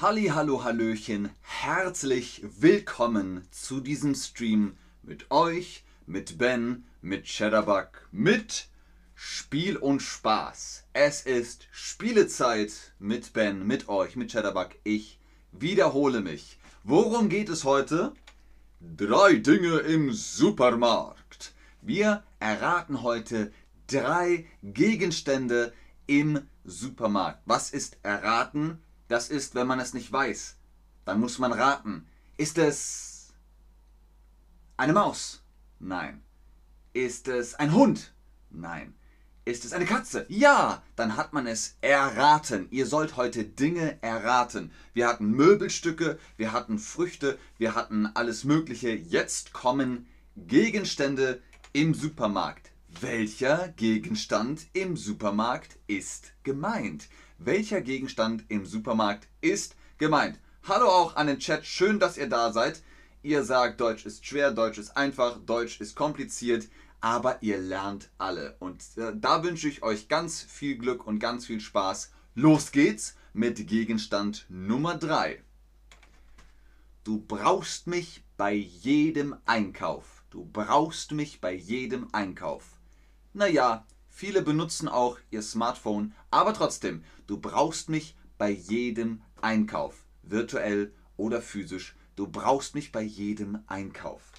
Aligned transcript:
Halli, 0.00 0.26
hallo, 0.28 0.62
hallöchen, 0.62 1.30
herzlich 1.40 2.44
willkommen 2.60 3.42
zu 3.50 3.80
diesem 3.80 4.14
Stream 4.14 4.76
mit 5.02 5.32
euch, 5.32 5.82
mit 6.06 6.38
Ben, 6.38 6.84
mit 7.02 7.24
Cheddarbug, 7.24 8.06
mit 8.12 8.68
Spiel 9.16 9.76
und 9.76 10.00
Spaß. 10.00 10.84
Es 10.92 11.22
ist 11.22 11.66
Spielezeit 11.72 12.92
mit 13.00 13.32
Ben, 13.32 13.66
mit 13.66 13.88
euch, 13.88 14.14
mit 14.14 14.30
Cheddarbug. 14.30 14.68
Ich 14.84 15.18
wiederhole 15.50 16.20
mich. 16.20 16.60
Worum 16.84 17.28
geht 17.28 17.48
es 17.48 17.64
heute? 17.64 18.12
Drei 18.80 19.34
Dinge 19.34 19.78
im 19.78 20.12
Supermarkt. 20.12 21.54
Wir 21.82 22.22
erraten 22.38 23.02
heute 23.02 23.52
drei 23.88 24.46
Gegenstände 24.62 25.72
im 26.06 26.46
Supermarkt. 26.64 27.42
Was 27.46 27.72
ist 27.72 27.98
erraten? 28.04 28.78
Das 29.08 29.30
ist, 29.30 29.54
wenn 29.54 29.66
man 29.66 29.80
es 29.80 29.94
nicht 29.94 30.12
weiß. 30.12 30.56
Dann 31.04 31.20
muss 31.20 31.38
man 31.38 31.52
raten. 31.52 32.06
Ist 32.36 32.58
es 32.58 33.32
eine 34.76 34.92
Maus? 34.92 35.42
Nein. 35.80 36.22
Ist 36.92 37.28
es 37.28 37.54
ein 37.54 37.72
Hund? 37.72 38.12
Nein. 38.50 38.94
Ist 39.44 39.64
es 39.64 39.72
eine 39.72 39.86
Katze? 39.86 40.26
Ja, 40.28 40.82
dann 40.94 41.16
hat 41.16 41.32
man 41.32 41.46
es 41.46 41.78
erraten. 41.80 42.68
Ihr 42.70 42.84
sollt 42.84 43.16
heute 43.16 43.44
Dinge 43.44 43.96
erraten. 44.02 44.72
Wir 44.92 45.08
hatten 45.08 45.30
Möbelstücke, 45.30 46.18
wir 46.36 46.52
hatten 46.52 46.78
Früchte, 46.78 47.38
wir 47.56 47.74
hatten 47.74 48.06
alles 48.06 48.44
Mögliche. 48.44 48.90
Jetzt 48.90 49.54
kommen 49.54 50.06
Gegenstände 50.36 51.42
im 51.72 51.94
Supermarkt. 51.94 52.72
Welcher 53.00 53.68
Gegenstand 53.68 54.66
im 54.72 54.96
Supermarkt 54.96 55.78
ist 55.86 56.32
gemeint? 56.42 57.08
Welcher 57.38 57.80
Gegenstand 57.80 58.44
im 58.48 58.66
Supermarkt 58.66 59.28
ist 59.40 59.76
gemeint? 59.98 60.38
Hallo 60.66 60.86
auch 60.86 61.16
an 61.16 61.28
den 61.28 61.38
Chat, 61.38 61.64
schön, 61.64 62.00
dass 62.00 62.16
ihr 62.16 62.28
da 62.28 62.52
seid. 62.52 62.82
Ihr 63.22 63.44
sagt, 63.44 63.80
Deutsch 63.80 64.06
ist 64.06 64.26
schwer, 64.26 64.50
Deutsch 64.52 64.78
ist 64.78 64.96
einfach, 64.96 65.38
Deutsch 65.44 65.80
ist 65.80 65.94
kompliziert 65.94 66.68
aber 67.00 67.42
ihr 67.42 67.58
lernt 67.58 68.10
alle. 68.18 68.56
Und 68.58 68.82
äh, 68.96 69.12
da 69.14 69.42
wünsche 69.42 69.68
ich 69.68 69.82
euch 69.82 70.08
ganz 70.08 70.42
viel 70.42 70.76
Glück 70.76 71.06
und 71.06 71.18
ganz 71.18 71.46
viel 71.46 71.60
Spaß. 71.60 72.12
Los 72.34 72.72
geht's 72.72 73.16
mit 73.32 73.66
Gegenstand 73.66 74.46
Nummer 74.48 74.96
3. 74.96 75.42
Du 77.04 77.20
brauchst 77.20 77.86
mich 77.86 78.24
bei 78.36 78.52
jedem 78.52 79.36
Einkauf. 79.46 80.24
Du 80.30 80.44
brauchst 80.44 81.12
mich 81.12 81.40
bei 81.40 81.54
jedem 81.54 82.08
Einkauf. 82.12 82.77
Naja, 83.32 83.86
viele 84.08 84.42
benutzen 84.42 84.88
auch 84.88 85.18
ihr 85.30 85.42
Smartphone, 85.42 86.14
aber 86.30 86.54
trotzdem, 86.54 87.04
du 87.26 87.38
brauchst 87.38 87.88
mich 87.88 88.16
bei 88.38 88.50
jedem 88.50 89.22
Einkauf. 89.40 90.04
Virtuell 90.22 90.92
oder 91.16 91.42
physisch. 91.42 91.96
Du 92.16 92.26
brauchst 92.26 92.74
mich 92.74 92.90
bei 92.92 93.02
jedem 93.02 93.60
Einkauf. 93.66 94.32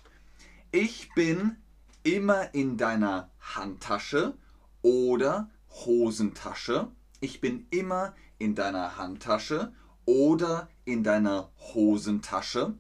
Ich 0.72 1.14
bin 1.14 1.56
immer 2.04 2.54
in 2.54 2.78
deiner 2.78 3.30
Handtasche 3.40 4.36
oder 4.82 5.50
Hosentasche. 5.70 6.92
Ich 7.22 7.42
bin 7.42 7.68
immer 7.70 8.16
in 8.38 8.56
deiner 8.56 8.98
Handtasche 8.98 9.74
oder 10.06 10.70
in 10.86 11.04
deiner 11.04 11.52
Hosentasche. 11.74 12.76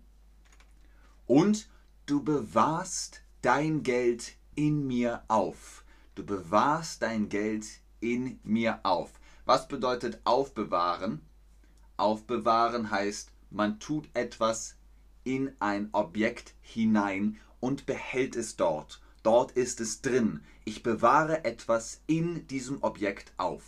Und 1.27 1.69
du 2.05 2.23
bewahrst 2.23 3.21
dein 3.41 3.83
Geld 3.83 4.33
in 4.55 4.88
mir 4.88 5.23
auf. 5.27 5.83
Du 6.20 6.25
bewahrst 6.25 7.02
dein 7.02 7.30
Geld 7.30 7.66
in 8.02 8.42
mir 8.44 8.81
auf. 8.84 9.09
Was 9.45 9.70
bedeutet 9.70 10.20
aufbewahren? 10.25 11.22
Aufbewahren 11.95 12.92
heißt, 12.92 13.31
man 13.52 13.80
tut 13.80 14.09
etwas 14.14 14.75
in 15.23 15.56
ein 15.59 15.88
Objekt 15.94 16.56
hinein 16.59 17.38
und 17.62 17.86
behält 17.86 18.36
es 18.36 18.58
dort 18.58 19.02
Dort 19.24 19.53
ist 19.53 19.79
es 19.79 20.02
drin. 20.02 20.41
Ich 20.66 20.84
bewahre 20.84 21.46
etwas 21.46 22.02
in 22.06 22.46
diesem 22.47 22.84
Objekt 22.84 23.31
auf. 23.38 23.63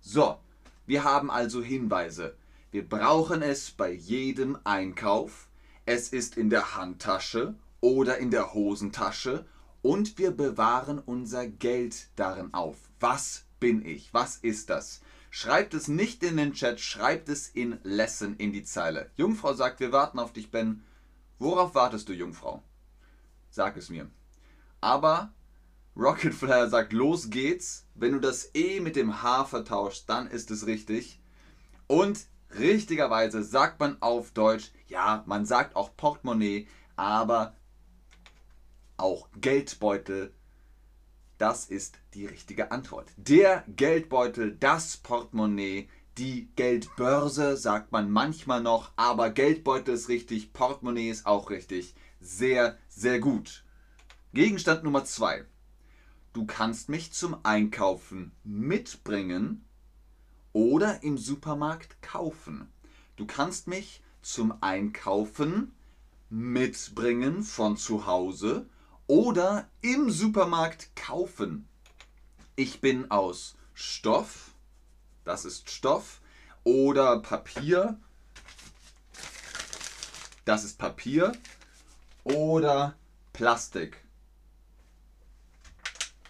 So, 0.00 0.38
wir 0.86 1.04
haben 1.04 1.30
also 1.30 1.62
Hinweise. 1.62 2.34
Wir 2.70 2.88
brauchen 2.88 3.42
es 3.42 3.72
bei 3.72 3.92
jedem 3.92 4.56
Einkauf. 4.64 5.48
Es 5.84 6.08
ist 6.08 6.38
in 6.38 6.48
der 6.48 6.76
Handtasche 6.76 7.56
oder 7.82 8.16
in 8.16 8.30
der 8.30 8.54
Hosentasche 8.54 9.44
und 9.82 10.18
wir 10.18 10.30
bewahren 10.30 10.98
unser 10.98 11.46
Geld 11.46 12.08
darin 12.16 12.52
auf. 12.52 12.76
Was 12.98 13.44
bin 13.58 13.84
ich? 13.84 14.12
Was 14.12 14.36
ist 14.36 14.70
das? 14.70 15.00
Schreibt 15.30 15.74
es 15.74 15.86
nicht 15.86 16.22
in 16.22 16.36
den 16.36 16.54
Chat, 16.54 16.80
schreibt 16.80 17.28
es 17.28 17.48
in 17.48 17.78
Lesson 17.84 18.36
in 18.36 18.52
die 18.52 18.64
Zeile. 18.64 19.10
Jungfrau 19.16 19.54
sagt, 19.54 19.80
wir 19.80 19.92
warten 19.92 20.18
auf 20.18 20.32
dich, 20.32 20.50
Ben. 20.50 20.84
Worauf 21.38 21.74
wartest 21.74 22.08
du, 22.08 22.12
Jungfrau? 22.12 22.62
Sag 23.50 23.76
es 23.76 23.90
mir. 23.90 24.10
Aber 24.80 25.32
Rocket 25.96 26.34
Flyer 26.34 26.68
sagt, 26.68 26.92
los 26.92 27.30
geht's. 27.30 27.86
Wenn 27.94 28.12
du 28.12 28.20
das 28.20 28.54
E 28.54 28.80
mit 28.80 28.96
dem 28.96 29.22
H 29.22 29.44
vertauschst, 29.44 30.08
dann 30.08 30.26
ist 30.26 30.50
es 30.50 30.66
richtig. 30.66 31.20
Und 31.86 32.26
richtigerweise 32.58 33.42
sagt 33.42 33.80
man 33.80 34.00
auf 34.00 34.32
Deutsch, 34.32 34.72
ja, 34.88 35.22
man 35.26 35.46
sagt 35.46 35.76
auch 35.76 35.96
Portemonnaie, 35.96 36.66
aber 36.96 37.54
auch 39.00 39.28
Geldbeutel. 39.40 40.32
Das 41.38 41.64
ist 41.64 41.98
die 42.14 42.26
richtige 42.26 42.70
Antwort. 42.70 43.10
Der 43.16 43.64
Geldbeutel, 43.68 44.56
das 44.56 44.98
Portemonnaie, 44.98 45.88
die 46.18 46.50
Geldbörse 46.56 47.56
sagt 47.56 47.92
man 47.92 48.10
manchmal 48.10 48.62
noch, 48.62 48.92
aber 48.96 49.30
Geldbeutel 49.30 49.94
ist 49.94 50.08
richtig, 50.08 50.52
Portemonnaie 50.52 51.08
ist 51.08 51.26
auch 51.26 51.48
richtig. 51.50 51.94
Sehr, 52.20 52.76
sehr 52.88 53.20
gut. 53.20 53.64
Gegenstand 54.34 54.84
Nummer 54.84 55.04
2. 55.04 55.46
Du 56.32 56.44
kannst 56.44 56.88
mich 56.88 57.12
zum 57.12 57.38
Einkaufen 57.42 58.32
mitbringen 58.44 59.64
oder 60.52 61.02
im 61.02 61.16
Supermarkt 61.16 62.02
kaufen. 62.02 62.70
Du 63.16 63.26
kannst 63.26 63.66
mich 63.66 64.02
zum 64.22 64.54
Einkaufen 64.60 65.72
mitbringen 66.28 67.42
von 67.42 67.76
zu 67.76 68.06
Hause 68.06 68.66
oder 69.10 69.68
im 69.80 70.08
Supermarkt 70.08 70.94
kaufen. 70.94 71.68
Ich 72.54 72.80
bin 72.80 73.10
aus 73.10 73.56
Stoff, 73.74 74.52
das 75.24 75.44
ist 75.44 75.68
Stoff, 75.68 76.20
oder 76.62 77.18
Papier, 77.18 77.98
das 80.44 80.62
ist 80.62 80.78
Papier, 80.78 81.32
oder 82.22 82.94
Plastik. 83.32 84.00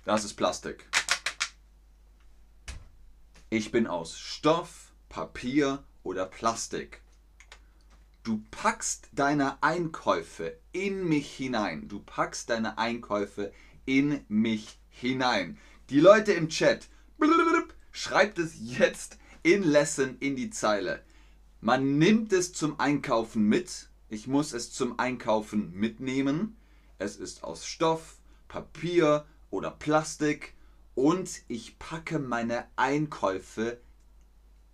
Das 0.06 0.24
ist 0.24 0.32
Plastik. 0.32 0.88
Ich 3.50 3.70
bin 3.70 3.86
aus 3.86 4.18
Stoff, 4.18 4.90
Papier 5.10 5.84
oder 6.02 6.24
Plastik. 6.24 7.02
Du 8.22 8.44
packst 8.50 9.08
deine 9.12 9.62
Einkäufe 9.62 10.58
in 10.72 11.08
mich 11.08 11.32
hinein. 11.32 11.88
Du 11.88 12.00
packst 12.00 12.50
deine 12.50 12.76
Einkäufe 12.76 13.50
in 13.86 14.24
mich 14.28 14.78
hinein. 14.90 15.56
Die 15.88 16.00
Leute 16.00 16.32
im 16.32 16.50
Chat, 16.50 16.88
schreibt 17.92 18.38
es 18.38 18.54
jetzt 18.60 19.18
in 19.42 19.62
Lesson 19.62 20.18
in 20.20 20.36
die 20.36 20.50
Zeile. 20.50 21.02
Man 21.62 21.98
nimmt 21.98 22.32
es 22.34 22.52
zum 22.52 22.78
Einkaufen 22.78 23.44
mit. 23.44 23.88
Ich 24.10 24.26
muss 24.26 24.52
es 24.52 24.70
zum 24.70 24.98
Einkaufen 24.98 25.72
mitnehmen. 25.72 26.56
Es 26.98 27.16
ist 27.16 27.42
aus 27.42 27.66
Stoff, 27.66 28.18
Papier 28.48 29.24
oder 29.48 29.70
Plastik 29.70 30.54
und 30.94 31.42
ich 31.48 31.78
packe 31.78 32.18
meine 32.18 32.66
Einkäufe 32.76 33.80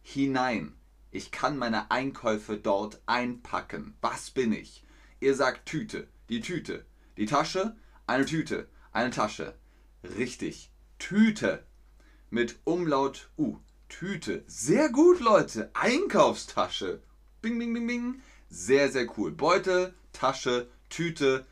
hinein. 0.03 0.75
Ich 1.16 1.31
kann 1.31 1.56
meine 1.56 1.91
Einkäufe 1.91 2.58
dort 2.58 3.00
einpacken. 3.06 3.96
Was 4.02 4.31
bin 4.31 4.52
ich? 4.52 4.85
Ihr 5.19 5.35
sagt 5.35 5.64
Tüte, 5.64 6.08
die 6.29 6.43
Tüte, 6.43 6.85
die 7.17 7.25
Tasche, 7.25 7.75
eine 8.06 8.26
Tüte, 8.26 8.69
eine 8.93 9.08
Tasche. 9.08 9.55
Richtig, 10.19 10.70
Tüte 10.99 11.64
mit 12.29 12.58
Umlaut 12.64 13.31
U. 13.38 13.56
Tüte. 13.88 14.44
Sehr 14.46 14.91
gut, 14.91 15.20
Leute. 15.20 15.70
Einkaufstasche. 15.73 17.00
Bing, 17.41 17.58
bing, 17.58 17.73
bing, 17.73 17.87
bing. 17.87 18.23
Sehr, 18.50 18.93
sehr 18.93 19.06
cool. 19.17 19.32
Beutel, 19.32 19.94
Tasche, 20.12 20.69
Tüte. 20.91 21.46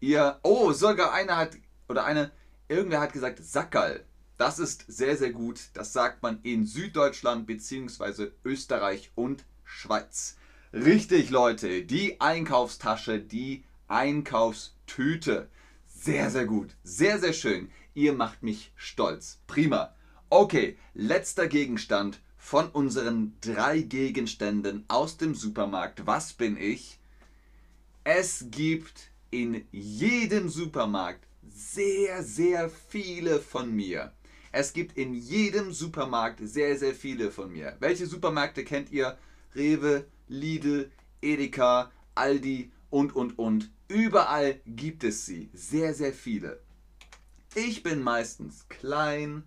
Ihr. 0.00 0.38
Oh, 0.42 0.72
sogar 0.72 1.14
einer 1.14 1.38
hat. 1.38 1.56
Oder 1.88 2.04
eine 2.04 2.30
Irgendwer 2.68 3.00
hat 3.00 3.14
gesagt 3.14 3.42
Sackerl. 3.42 4.04
Das 4.42 4.58
ist 4.58 4.86
sehr, 4.88 5.16
sehr 5.16 5.30
gut. 5.30 5.60
Das 5.72 5.92
sagt 5.92 6.24
man 6.24 6.40
in 6.42 6.66
Süddeutschland 6.66 7.46
bzw. 7.46 8.32
Österreich 8.44 9.12
und 9.14 9.44
Schweiz. 9.62 10.36
Richtig, 10.72 11.30
Leute. 11.30 11.84
Die 11.84 12.20
Einkaufstasche, 12.20 13.20
die 13.20 13.62
Einkaufstüte. 13.86 15.48
Sehr, 15.86 16.28
sehr 16.28 16.46
gut. 16.46 16.74
Sehr, 16.82 17.20
sehr 17.20 17.34
schön. 17.34 17.70
Ihr 17.94 18.14
macht 18.14 18.42
mich 18.42 18.72
stolz. 18.74 19.38
Prima. 19.46 19.94
Okay, 20.28 20.76
letzter 20.92 21.46
Gegenstand 21.46 22.18
von 22.36 22.68
unseren 22.68 23.36
drei 23.42 23.82
Gegenständen 23.82 24.84
aus 24.88 25.18
dem 25.18 25.36
Supermarkt 25.36 26.04
Was 26.04 26.32
bin 26.32 26.56
ich? 26.56 26.98
Es 28.02 28.46
gibt 28.50 29.12
in 29.30 29.64
jedem 29.70 30.48
Supermarkt 30.48 31.28
sehr, 31.48 32.24
sehr 32.24 32.68
viele 32.68 33.38
von 33.38 33.72
mir. 33.72 34.10
Es 34.54 34.74
gibt 34.74 34.98
in 34.98 35.14
jedem 35.14 35.72
Supermarkt 35.72 36.40
sehr, 36.42 36.78
sehr 36.78 36.94
viele 36.94 37.30
von 37.30 37.50
mir. 37.50 37.74
Welche 37.80 38.06
Supermärkte 38.06 38.64
kennt 38.64 38.92
ihr? 38.92 39.16
Rewe, 39.54 40.06
Lidl, 40.28 40.90
Edeka, 41.22 41.90
Aldi 42.14 42.70
und, 42.90 43.16
und, 43.16 43.38
und. 43.38 43.70
Überall 43.88 44.60
gibt 44.66 45.04
es 45.04 45.24
sie. 45.24 45.48
Sehr, 45.54 45.94
sehr 45.94 46.12
viele. 46.12 46.60
Ich 47.54 47.82
bin 47.82 48.02
meistens 48.02 48.68
klein, 48.68 49.44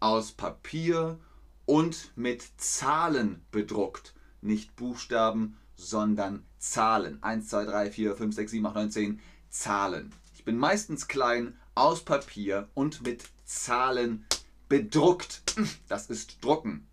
aus 0.00 0.32
Papier 0.32 1.20
und 1.64 2.12
mit 2.16 2.44
Zahlen 2.56 3.40
bedruckt. 3.52 4.14
Nicht 4.40 4.74
Buchstaben, 4.74 5.56
sondern 5.76 6.44
Zahlen. 6.58 7.22
1, 7.22 7.48
2, 7.48 7.64
3, 7.66 7.90
4, 7.92 8.16
5, 8.16 8.34
6, 8.34 8.50
7, 8.50 8.66
8, 8.66 8.74
9, 8.74 8.90
10. 8.90 9.20
Zahlen. 9.48 10.12
Ich 10.34 10.44
bin 10.44 10.58
meistens 10.58 11.06
klein, 11.06 11.56
aus 11.76 12.04
Papier 12.04 12.68
und 12.74 13.02
mit 13.02 13.24
Zahlen 13.62 14.26
bedruckt. 14.68 15.42
Das 15.88 16.10
ist 16.10 16.44
Drucken. 16.44 16.86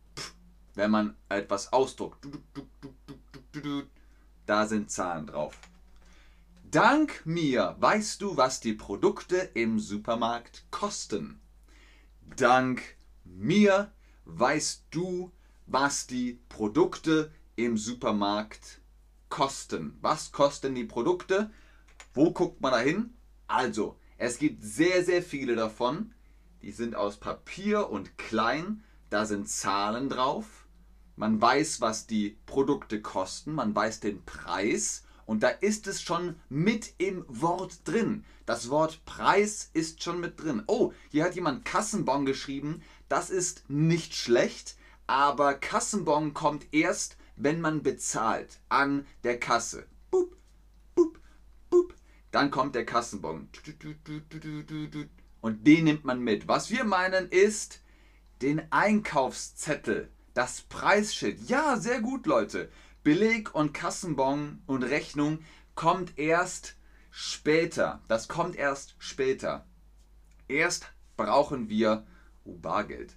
Wenn 0.75 0.91
man 0.91 1.15
etwas 1.29 1.73
ausdruckt. 1.73 2.25
Da 4.45 4.67
sind 4.67 4.91
Zahlen 4.91 5.27
drauf. 5.27 5.57
Dank 6.69 7.25
mir 7.25 7.75
weißt 7.79 8.21
du, 8.21 8.37
was 8.37 8.61
die 8.61 8.73
Produkte 8.73 9.49
im 9.53 9.79
Supermarkt 9.79 10.65
kosten. 10.71 11.41
Dank 12.37 12.81
mir 13.25 13.91
weißt 14.25 14.85
du, 14.91 15.31
was 15.65 16.07
die 16.07 16.39
Produkte 16.47 17.31
im 17.55 17.77
Supermarkt 17.77 18.81
kosten. 19.27 19.97
Was 20.01 20.31
kosten 20.31 20.75
die 20.75 20.85
Produkte? 20.85 21.51
Wo 22.13 22.31
guckt 22.31 22.61
man 22.61 22.71
da 22.71 22.79
hin? 22.79 23.13
Also, 23.47 23.97
es 24.17 24.37
gibt 24.37 24.63
sehr, 24.63 25.03
sehr 25.03 25.23
viele 25.23 25.55
davon. 25.55 26.13
Die 26.61 26.71
sind 26.71 26.95
aus 26.95 27.17
Papier 27.17 27.89
und 27.89 28.17
klein. 28.17 28.83
Da 29.09 29.25
sind 29.25 29.49
Zahlen 29.49 30.09
drauf. 30.09 30.67
Man 31.15 31.41
weiß, 31.41 31.81
was 31.81 32.07
die 32.07 32.37
Produkte 32.45 33.01
kosten. 33.01 33.53
Man 33.53 33.75
weiß 33.75 33.99
den 33.99 34.23
Preis. 34.25 35.03
Und 35.25 35.43
da 35.43 35.49
ist 35.49 35.87
es 35.87 36.01
schon 36.01 36.35
mit 36.49 36.93
im 36.97 37.25
Wort 37.27 37.87
drin. 37.87 38.25
Das 38.45 38.69
Wort 38.69 39.05
Preis 39.05 39.69
ist 39.73 40.03
schon 40.03 40.19
mit 40.19 40.41
drin. 40.41 40.63
Oh, 40.67 40.93
hier 41.09 41.23
hat 41.23 41.35
jemand 41.35 41.65
Kassenbon 41.65 42.25
geschrieben. 42.25 42.81
Das 43.07 43.29
ist 43.29 43.69
nicht 43.69 44.13
schlecht, 44.15 44.75
aber 45.07 45.53
Kassenbon 45.53 46.33
kommt 46.33 46.73
erst, 46.73 47.17
wenn 47.35 47.61
man 47.61 47.81
bezahlt 47.81 48.59
an 48.69 49.05
der 49.23 49.39
Kasse. 49.39 49.85
Boop, 50.09 50.35
boop, 50.95 51.19
boop. 51.69 51.95
Dann 52.31 52.51
kommt 52.51 52.75
der 52.75 52.85
Kassenbon. 52.85 53.49
Und 55.41 55.65
den 55.67 55.85
nimmt 55.85 56.05
man 56.05 56.21
mit. 56.21 56.47
Was 56.47 56.69
wir 56.69 56.83
meinen 56.83 57.27
ist 57.29 57.81
den 58.41 58.71
Einkaufszettel, 58.71 60.09
das 60.33 60.61
Preisschild. 60.61 61.49
Ja, 61.49 61.77
sehr 61.77 62.01
gut, 62.01 62.25
Leute. 62.25 62.71
Beleg 63.03 63.53
und 63.53 63.73
Kassenbon 63.73 64.61
und 64.67 64.83
Rechnung 64.83 65.39
kommt 65.75 66.17
erst 66.17 66.75
später. 67.09 68.01
Das 68.07 68.27
kommt 68.27 68.55
erst 68.55 68.95
später. 68.99 69.65
Erst 70.47 70.91
brauchen 71.17 71.69
wir 71.69 72.05
oh, 72.43 72.55
Bargeld. 72.55 73.15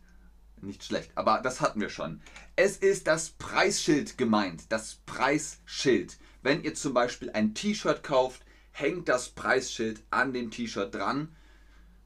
Nicht 0.61 0.85
schlecht, 0.85 1.13
aber 1.15 1.41
das 1.43 1.61
hatten 1.61 1.81
wir 1.81 1.91
schon. 1.91 2.23
Es 2.57 2.79
ist 2.79 3.07
das 3.07 3.31
Preisschild 3.31 4.17
gemeint. 4.17 4.65
Das 4.71 4.97
Preisschild. 5.07 6.17
Wenn 6.43 6.63
ihr 6.63 6.75
zum 6.75 6.95
Beispiel 6.95 7.31
ein 7.31 7.55
T-Shirt 7.55 8.03
kauft, 8.03 8.45
hängt 8.71 9.09
das 9.09 9.29
Preisschild 9.29 10.03
an 10.11 10.33
dem 10.33 10.51
T-Shirt 10.51 10.95
dran. 10.95 11.35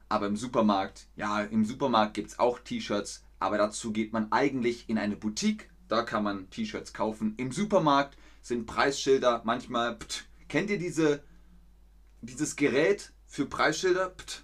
Aber 0.09 0.27
im 0.27 0.35
Supermarkt, 0.35 1.07
ja, 1.15 1.41
im 1.41 1.63
Supermarkt 1.65 2.15
gibt 2.15 2.31
es 2.31 2.39
auch 2.39 2.59
T-Shirts, 2.59 3.23
aber 3.39 3.57
dazu 3.57 3.93
geht 3.93 4.11
man 4.11 4.31
eigentlich 4.31 4.89
in 4.89 4.97
eine 4.97 5.15
Boutique 5.15 5.69
da 5.89 6.03
kann 6.03 6.23
man 6.23 6.49
T-Shirts 6.51 6.93
kaufen. 6.93 7.33
Im 7.37 7.51
Supermarkt 7.51 8.15
sind 8.41 8.67
Preisschilder 8.67 9.41
manchmal. 9.43 9.97
Pт, 9.97 10.25
kennt 10.47 10.69
ihr 10.69 10.77
diese, 10.77 11.23
dieses 12.21 12.55
Gerät 12.55 13.11
für 13.25 13.47
Preisschilder? 13.47 14.09
Pт, 14.09 14.43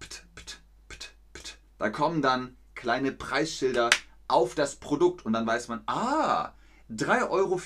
pt, 0.00 0.26
pt, 0.34 0.62
pt, 0.88 1.14
pt. 1.32 1.58
Da 1.78 1.90
kommen 1.90 2.22
dann 2.22 2.56
kleine 2.74 3.12
Preisschilder 3.12 3.88
auf 4.26 4.56
das 4.56 4.76
Produkt 4.76 5.24
und 5.24 5.32
dann 5.32 5.46
weiß 5.46 5.68
man, 5.68 5.84
ah, 5.86 6.54
3,44 6.90 7.30
Euro. 7.30 7.60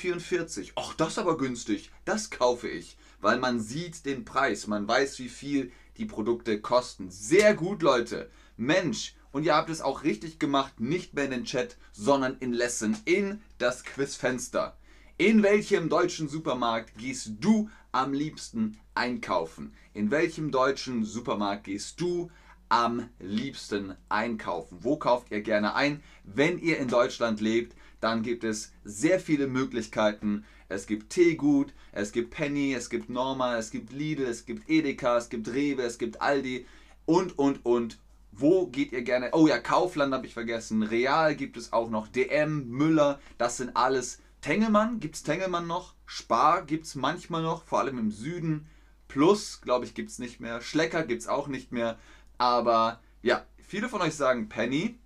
Ach, 0.76 0.94
das 0.94 1.12
ist 1.12 1.18
aber 1.18 1.38
günstig. 1.38 1.90
Das 2.04 2.28
kaufe 2.28 2.68
ich, 2.68 2.98
weil 3.22 3.38
man 3.38 3.58
sieht 3.58 4.04
den 4.04 4.26
Preis. 4.26 4.66
Man 4.66 4.86
weiß, 4.86 5.18
wie 5.18 5.30
viel 5.30 5.72
die 5.98 6.06
Produkte 6.06 6.60
kosten. 6.60 7.10
Sehr 7.10 7.54
gut, 7.54 7.82
Leute. 7.82 8.30
Mensch, 8.56 9.14
und 9.30 9.44
ihr 9.44 9.54
habt 9.54 9.70
es 9.70 9.82
auch 9.82 10.04
richtig 10.04 10.38
gemacht, 10.38 10.80
nicht 10.80 11.14
mehr 11.14 11.24
in 11.24 11.30
den 11.30 11.44
Chat, 11.44 11.76
sondern 11.92 12.38
in 12.38 12.52
Lesson, 12.52 12.96
in 13.04 13.40
das 13.58 13.84
Quizfenster. 13.84 14.76
In 15.16 15.42
welchem 15.42 15.88
deutschen 15.88 16.28
Supermarkt 16.28 16.96
gehst 16.96 17.32
du 17.40 17.68
am 17.92 18.12
liebsten 18.12 18.78
einkaufen? 18.94 19.74
In 19.92 20.10
welchem 20.10 20.50
deutschen 20.50 21.04
Supermarkt 21.04 21.64
gehst 21.64 22.00
du 22.00 22.30
am 22.68 23.08
liebsten 23.18 23.96
einkaufen? 24.08 24.78
Wo 24.82 24.96
kauft 24.96 25.30
ihr 25.30 25.40
gerne 25.40 25.74
ein? 25.74 26.02
Wenn 26.22 26.58
ihr 26.58 26.78
in 26.78 26.88
Deutschland 26.88 27.40
lebt, 27.40 27.74
dann 28.00 28.22
gibt 28.22 28.44
es 28.44 28.72
sehr 28.84 29.18
viele 29.18 29.48
Möglichkeiten. 29.48 30.44
Es 30.68 30.86
gibt 30.86 31.10
Teegut, 31.10 31.72
es 31.92 32.12
gibt 32.12 32.30
Penny, 32.30 32.74
es 32.74 32.90
gibt 32.90 33.08
Norma, 33.08 33.56
es 33.56 33.70
gibt 33.70 33.92
Lidl, 33.92 34.24
es 34.24 34.44
gibt 34.44 34.68
Edeka, 34.68 35.16
es 35.16 35.30
gibt 35.30 35.48
Rewe, 35.48 35.82
es 35.82 35.98
gibt 35.98 36.20
Aldi 36.20 36.66
und, 37.06 37.38
und, 37.38 37.64
und. 37.64 37.98
Wo 38.32 38.66
geht 38.66 38.92
ihr 38.92 39.02
gerne? 39.02 39.30
Oh 39.32 39.46
ja, 39.46 39.58
Kaufland 39.58 40.12
habe 40.14 40.26
ich 40.26 40.34
vergessen. 40.34 40.82
Real 40.82 41.34
gibt 41.34 41.56
es 41.56 41.72
auch 41.72 41.90
noch. 41.90 42.06
DM, 42.06 42.68
Müller, 42.68 43.18
das 43.38 43.56
sind 43.56 43.76
alles. 43.76 44.20
Tengelmann, 44.42 45.00
gibt 45.00 45.16
es 45.16 45.22
Tengelmann 45.22 45.66
noch? 45.66 45.94
Spar 46.06 46.64
gibt 46.64 46.86
es 46.86 46.94
manchmal 46.94 47.42
noch, 47.42 47.64
vor 47.64 47.80
allem 47.80 47.98
im 47.98 48.10
Süden. 48.10 48.68
Plus, 49.08 49.60
glaube 49.62 49.86
ich, 49.86 49.94
gibt 49.94 50.10
es 50.10 50.18
nicht 50.18 50.38
mehr. 50.38 50.60
Schlecker 50.60 51.02
gibt 51.02 51.22
es 51.22 51.28
auch 51.28 51.48
nicht 51.48 51.72
mehr. 51.72 51.98
Aber 52.36 53.00
ja, 53.22 53.44
viele 53.56 53.88
von 53.88 54.02
euch 54.02 54.14
sagen 54.14 54.48
Penny. 54.48 54.98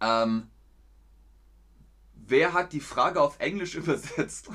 Ähm, 0.00 0.48
wer 2.28 2.52
hat 2.52 2.72
die 2.72 2.80
Frage 2.80 3.20
auf 3.20 3.38
Englisch 3.38 3.74
übersetzt? 3.76 4.48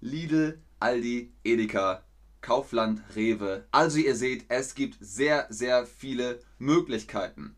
Lidl, 0.00 0.60
Aldi, 0.80 1.32
Edeka, 1.44 2.02
Kaufland, 2.40 3.02
Rewe. 3.16 3.66
Also 3.70 3.98
ihr 3.98 4.14
seht, 4.14 4.44
es 4.48 4.74
gibt 4.74 4.98
sehr, 5.00 5.46
sehr 5.48 5.86
viele 5.86 6.40
Möglichkeiten. 6.58 7.56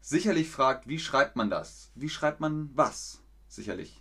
Sicherlich 0.00 0.48
fragt, 0.48 0.88
wie 0.88 0.98
schreibt 0.98 1.36
man 1.36 1.50
das? 1.50 1.90
Wie 1.94 2.08
schreibt 2.08 2.40
man 2.40 2.70
was? 2.74 3.20
Sicherlich. 3.48 4.00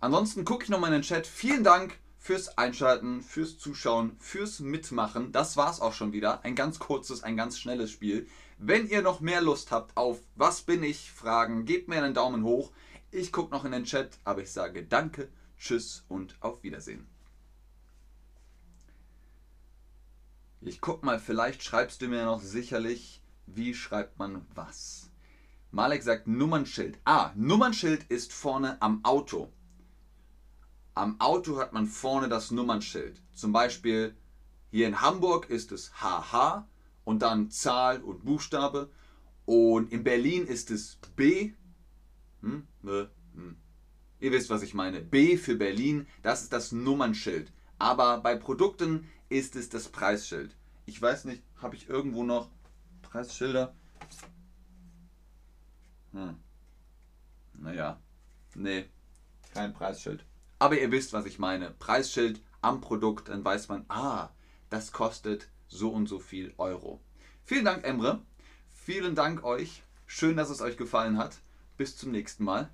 Ansonsten 0.00 0.44
gucke 0.44 0.64
ich 0.64 0.68
nochmal 0.68 0.90
in 0.92 1.00
den 1.00 1.02
Chat. 1.02 1.26
Vielen 1.26 1.64
Dank 1.64 1.98
fürs 2.18 2.58
Einschalten, 2.58 3.22
fürs 3.22 3.56
Zuschauen, 3.58 4.16
fürs 4.18 4.60
Mitmachen. 4.60 5.30
Das 5.30 5.56
war's 5.56 5.80
auch 5.80 5.92
schon 5.92 6.12
wieder. 6.12 6.44
Ein 6.44 6.54
ganz 6.54 6.78
kurzes, 6.78 7.22
ein 7.22 7.36
ganz 7.36 7.58
schnelles 7.58 7.90
Spiel. 7.90 8.26
Wenn 8.58 8.88
ihr 8.88 9.00
noch 9.00 9.20
mehr 9.20 9.40
Lust 9.40 9.70
habt 9.70 9.96
auf 9.96 10.20
Was 10.34 10.62
bin 10.62 10.82
ich? 10.82 11.10
Fragen, 11.10 11.64
gebt 11.64 11.88
mir 11.88 12.02
einen 12.02 12.14
Daumen 12.14 12.44
hoch. 12.44 12.72
Ich 13.16 13.30
gucke 13.30 13.54
noch 13.54 13.64
in 13.64 13.70
den 13.70 13.84
Chat, 13.84 14.18
aber 14.24 14.42
ich 14.42 14.50
sage 14.50 14.82
Danke, 14.82 15.28
Tschüss 15.56 16.04
und 16.08 16.36
auf 16.40 16.64
Wiedersehen. 16.64 17.06
Ich 20.60 20.80
guck 20.80 21.04
mal, 21.04 21.20
vielleicht 21.20 21.62
schreibst 21.62 22.02
du 22.02 22.08
mir 22.08 22.24
noch 22.24 22.42
sicherlich, 22.42 23.22
wie 23.46 23.72
schreibt 23.72 24.18
man 24.18 24.44
was. 24.56 25.12
Malek 25.70 26.02
sagt 26.02 26.26
Nummernschild. 26.26 26.98
Ah, 27.04 27.30
Nummernschild 27.36 28.02
ist 28.10 28.32
vorne 28.32 28.82
am 28.82 29.04
Auto. 29.04 29.52
Am 30.94 31.20
Auto 31.20 31.58
hat 31.58 31.72
man 31.72 31.86
vorne 31.86 32.28
das 32.28 32.50
Nummernschild. 32.50 33.22
Zum 33.32 33.52
Beispiel 33.52 34.16
hier 34.72 34.88
in 34.88 35.00
Hamburg 35.00 35.50
ist 35.50 35.70
es 35.70 35.92
HH 36.00 36.66
und 37.04 37.22
dann 37.22 37.48
Zahl 37.52 38.02
und 38.02 38.24
Buchstabe. 38.24 38.90
Und 39.44 39.92
in 39.92 40.02
Berlin 40.02 40.48
ist 40.48 40.72
es 40.72 40.98
B. 41.14 41.52
Hm? 42.44 42.66
Hm. 42.82 43.56
Ihr 44.20 44.32
wisst, 44.32 44.50
was 44.50 44.62
ich 44.62 44.74
meine. 44.74 45.00
B 45.00 45.36
für 45.36 45.56
Berlin, 45.56 46.06
das 46.22 46.42
ist 46.42 46.52
das 46.52 46.72
Nummernschild. 46.72 47.50
Aber 47.78 48.18
bei 48.18 48.36
Produkten 48.36 49.08
ist 49.28 49.56
es 49.56 49.68
das 49.68 49.88
Preisschild. 49.88 50.54
Ich 50.86 51.00
weiß 51.00 51.24
nicht, 51.24 51.42
habe 51.60 51.74
ich 51.74 51.88
irgendwo 51.88 52.22
noch 52.22 52.50
Preisschilder? 53.02 53.74
Hm. 56.12 56.36
Naja, 57.54 58.00
nee, 58.54 58.84
kein 59.52 59.72
Preisschild. 59.72 60.24
Aber 60.58 60.78
ihr 60.78 60.90
wisst, 60.90 61.12
was 61.12 61.26
ich 61.26 61.38
meine. 61.38 61.70
Preisschild 61.70 62.40
am 62.60 62.80
Produkt, 62.80 63.28
dann 63.28 63.44
weiß 63.44 63.68
man, 63.68 63.84
ah, 63.88 64.28
das 64.68 64.92
kostet 64.92 65.48
so 65.68 65.90
und 65.90 66.08
so 66.08 66.18
viel 66.18 66.52
Euro. 66.58 67.00
Vielen 67.44 67.64
Dank, 67.64 67.84
Emre. 67.84 68.22
Vielen 68.72 69.14
Dank 69.14 69.44
euch. 69.44 69.82
Schön, 70.06 70.36
dass 70.36 70.50
es 70.50 70.60
euch 70.60 70.76
gefallen 70.76 71.18
hat. 71.18 71.38
Bis 71.76 71.96
zum 71.96 72.10
nächsten 72.10 72.44
Mal. 72.44 72.70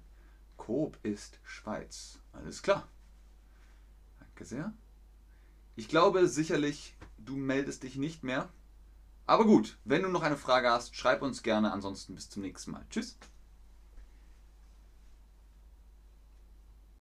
Coop 0.57 0.99
ist 1.03 1.41
Schweiz. 1.43 2.19
Alles 2.33 2.63
klar. 2.63 2.89
Danke 4.19 4.45
sehr. 4.45 4.73
Ich 5.77 5.89
glaube 5.89 6.29
sicherlich, 6.29 6.97
du 7.19 7.37
meldest 7.37 7.83
dich 7.83 7.97
nicht 7.97 8.23
mehr. 8.23 8.49
Aber 9.27 9.45
gut, 9.45 9.79
wenn 9.85 10.03
du 10.03 10.09
noch 10.09 10.23
eine 10.23 10.37
Frage 10.37 10.71
hast, 10.71 10.97
schreib 10.97 11.23
uns 11.23 11.43
gerne. 11.43 11.73
Ansonsten 11.73 12.15
bis 12.15 12.29
zum 12.29 12.43
nächsten 12.43 12.73
Mal. 12.73 12.85
Tschüss. 12.91 13.17